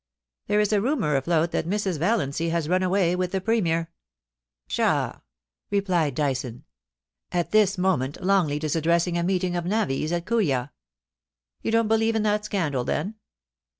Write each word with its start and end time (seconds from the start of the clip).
* 0.25 0.47
'There 0.47 0.59
is 0.59 0.73
a 0.73 0.81
rumour 0.81 1.15
afloat 1.15 1.51
that 1.51 1.67
Mrs. 1.67 1.99
Valiancy 1.99 2.49
has 2.49 2.67
run 2.67 2.81
away 2.81 3.15
with 3.15 3.31
the 3.31 3.39
Premier.' 3.39 3.91
SINISTER 4.67 4.81
OMENS. 4.81 5.15
367' 5.69 5.85
Pshaw!' 5.85 5.97
replied 5.99 6.15
Dyson,' 6.15 6.63
At 7.39 7.51
this 7.51 7.77
moment 7.77 8.19
Longleat 8.23 8.63
is 8.63 8.75
addressing 8.75 9.19
a 9.19 9.23
meeting 9.23 9.55
of 9.55 9.67
navvies 9.67 10.11
at 10.11 10.25
Kooya.'' 10.25 10.71
You 11.61 11.69
don't 11.69 11.87
believe 11.87 12.15
in 12.15 12.23
that 12.23 12.43
scandal, 12.43 12.83
then 12.83 13.13